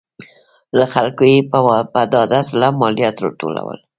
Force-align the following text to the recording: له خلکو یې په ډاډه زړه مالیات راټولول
له 0.77 0.85
خلکو 0.93 1.23
یې 1.31 1.37
په 1.93 2.01
ډاډه 2.11 2.39
زړه 2.51 2.67
مالیات 2.81 3.15
راټولول 3.25 3.79